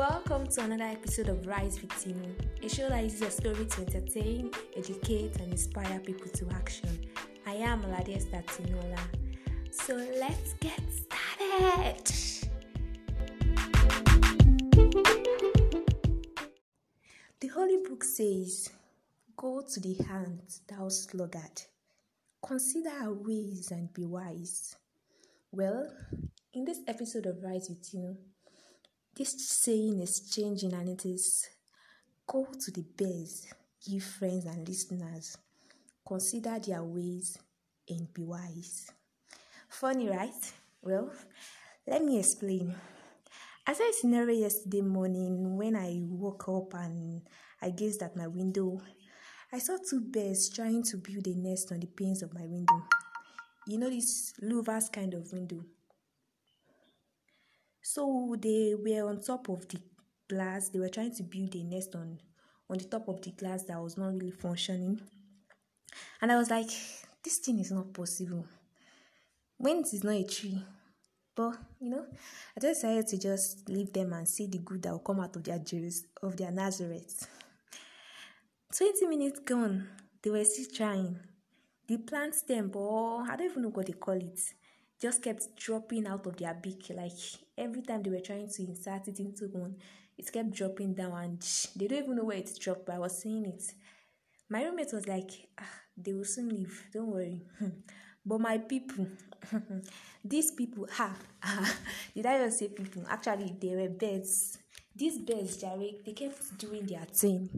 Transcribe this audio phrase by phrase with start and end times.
[0.00, 3.82] welcome to another episode of Rise with Timo, a show that uses a story to
[3.82, 7.04] entertain, educate, and inspire people to action.
[7.46, 8.98] I am Olade Esther Tinola.
[9.70, 12.06] So let's get started.
[17.40, 18.70] The Holy Book says,
[19.36, 21.60] Go to the ant, thou sluggard.
[22.42, 24.76] Consider our ways and be wise.
[25.52, 25.92] Well,
[26.54, 28.16] in this episode of Rise with You,
[29.16, 31.48] this saying is changing and it is
[32.26, 33.46] go to the bears,
[33.86, 35.36] give friends and listeners,
[36.06, 37.38] consider their ways
[37.88, 38.90] and be wise.
[39.68, 40.52] Funny, right?
[40.82, 41.10] Well,
[41.86, 42.74] let me explain.
[43.66, 47.22] As I scenario yesterday morning when I woke up and
[47.60, 48.80] I gazed at my window,
[49.52, 52.84] I saw two bears trying to build a nest on the panes of my window.
[53.66, 55.64] You know this louvers kind of window.
[57.82, 59.78] So they were on top of the
[60.28, 60.68] glass.
[60.68, 62.18] They were trying to build a nest on
[62.70, 65.00] on the top of the glass that was not really functioning.
[66.22, 66.70] And I was like,
[67.24, 68.46] this thing is not possible.
[69.58, 70.62] When it is not a tree.
[71.34, 72.06] But you know,
[72.56, 75.34] I just decided to just leave them and see the good that will come out
[75.36, 77.26] of their Jews of their Nazareth.
[78.76, 79.88] 20 minutes gone,
[80.22, 81.18] they were still trying.
[81.88, 84.40] The plant stem, or I don't even know what they call it,
[85.00, 86.90] just kept dropping out of their beak.
[86.94, 87.12] Like
[87.56, 89.76] every time they were trying to insert it into one,
[90.18, 92.86] it kept dropping down, and they don't even know where it dropped.
[92.86, 93.62] But I was seeing it.
[94.48, 96.86] My roommate was like, ah, "They will soon leave.
[96.92, 97.42] Don't worry."
[98.26, 99.06] but my people,
[100.24, 101.76] these people, ha, ah,
[102.14, 103.04] did I just say people?
[103.08, 104.58] Actually, they were birds.
[104.94, 107.48] These birds, Jarek, they kept doing their thing,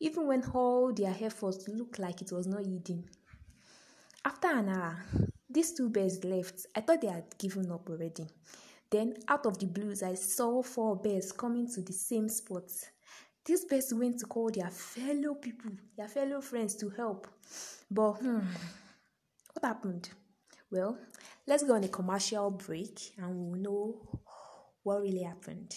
[0.00, 3.08] even when all their efforts looked like it was not yielding.
[4.24, 4.98] After an hour,
[5.56, 6.66] these two bears left.
[6.74, 8.26] I thought they had given up already.
[8.90, 12.70] Then, out of the blues, I saw four bears coming to the same spot.
[13.42, 17.26] These bears went to call their fellow people, their fellow friends to help.
[17.90, 18.40] But, hmm,
[19.54, 20.10] what happened?
[20.70, 20.98] Well,
[21.46, 24.20] let's go on a commercial break and we'll know
[24.82, 25.74] what really happened.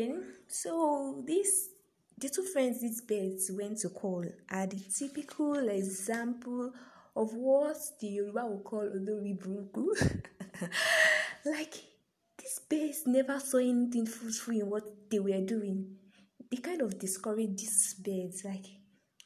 [0.00, 0.22] Again.
[0.48, 1.70] So this
[2.18, 6.72] the two friends these birds went to call are the typical example
[7.16, 10.20] of what the Yoruba will call Olori Buruku.
[11.46, 11.74] like
[12.38, 15.96] these birds never saw anything fruitful in what they were doing.
[16.50, 18.44] They kind of discouraged these birds.
[18.44, 18.66] Like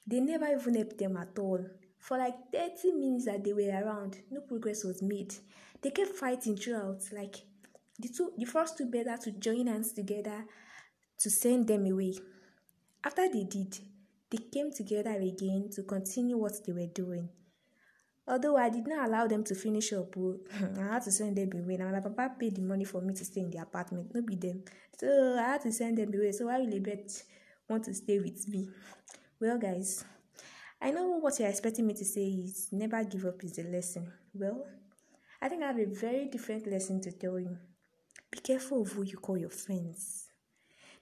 [0.06, 1.64] they never even helped them at all.
[1.98, 5.34] For like 30 minutes that they were around, no progress was made.
[5.80, 7.00] They kept fighting throughout.
[7.12, 7.36] Like
[7.98, 10.44] the two the first two birds had to join hands together
[11.18, 12.14] to send them away.
[13.02, 13.78] After they did,
[14.30, 17.28] they came together again to continue what they were doing.
[18.26, 20.38] Although I did not allow them to finish up, oh,
[20.80, 21.76] I had to send them away.
[21.76, 24.36] Now my papa paid the money for me to stay in the apartment, not be
[24.36, 24.64] them.
[24.98, 26.32] So I had to send them away.
[26.32, 27.22] So why will they bet
[27.68, 28.68] want to stay with me?
[29.40, 30.04] Well, guys,
[30.80, 34.10] I know what you're expecting me to say is never give up is a lesson.
[34.32, 34.66] Well,
[35.40, 37.58] I think I have a very different lesson to tell you.
[38.30, 40.23] Be careful of who you call your friends.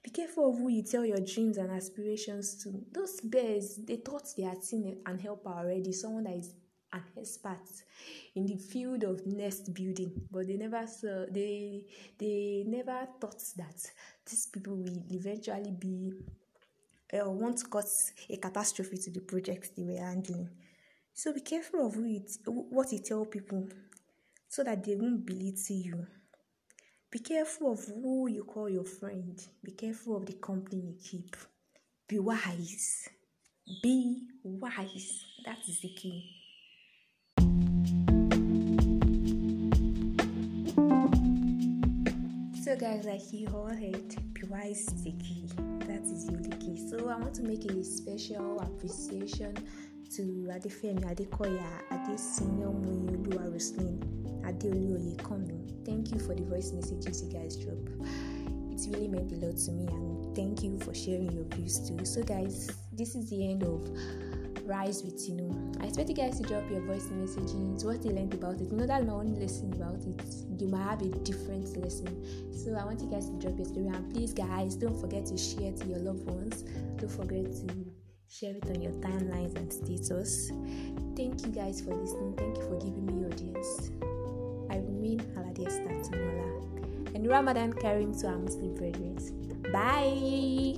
[0.03, 2.83] Be careful of who you tell your dreams and aspirations to.
[2.91, 6.53] Those bears, they thought they had seen an helper already, someone that is
[6.91, 7.65] an expert
[8.35, 11.85] in the field of nest building, but they never saw they
[12.19, 13.79] they never thought that
[14.29, 16.11] these people will eventually be
[17.13, 20.49] uh, want to cause a catastrophe to the projects they were handling.
[21.13, 23.67] So be careful of who you t- what you tell people,
[24.49, 26.07] so that they won't belittle you.
[27.13, 29.39] Be careful of who you call your friend.
[29.63, 31.35] Be careful of the company you keep.
[32.07, 33.07] Be wise.
[33.83, 35.23] Be wise.
[35.45, 36.23] That is the key.
[42.63, 45.51] So, guys, like you all heard, be wise is the key.
[45.85, 46.89] That is only key.
[46.89, 49.53] So, I want to make a special appreciation
[50.15, 54.12] to Adefemi Adekoya, Adesinyo Muyoluwa Roslin,
[54.43, 55.85] Adeolu Oyekomi.
[55.85, 57.77] Thank you for the voice messages you guys drop.
[58.71, 62.03] It really meant a lot to me, and thank you for sharing your views too.
[62.05, 63.87] So, guys, this is the end of
[64.65, 65.35] rise with you.
[65.35, 68.71] Know i expect you guys to drop your voice messages, what you learned about it.
[68.71, 72.07] You know that's my only lesson about it you might have a different lesson.
[72.53, 75.37] So i want you guys to drop your story and please guys don't forget to
[75.37, 76.63] share to your loved ones.
[76.97, 77.85] Don't forget to
[78.29, 80.51] share it on your timelines and status.
[81.15, 82.33] Thank you guys for listening.
[82.37, 84.12] Thank you for giving me your audience
[84.73, 86.49] i remain haladia Statimola
[87.15, 89.15] and ramadan kareem to our muslim brethren
[89.71, 90.77] bye